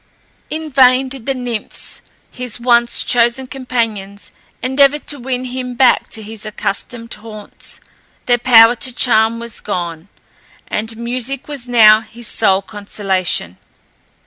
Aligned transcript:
In 0.49 0.71
vain 0.71 1.09
did 1.09 1.27
the 1.27 1.35
nymphs, 1.35 2.01
his 2.31 2.59
once 2.59 3.03
chosen 3.03 3.45
companions, 3.45 4.31
endeavour 4.63 4.97
to 4.97 5.19
win 5.19 5.45
him 5.45 5.75
back 5.75 6.09
to 6.09 6.23
his 6.23 6.43
accustomed 6.43 7.13
haunts; 7.13 7.79
their 8.25 8.39
power 8.39 8.73
to 8.73 8.91
charm 8.95 9.37
was 9.37 9.59
gone, 9.59 10.09
and 10.67 10.97
music 10.97 11.47
was 11.47 11.69
now 11.69 12.01
his 12.01 12.27
sole 12.27 12.63
consolation. 12.63 13.57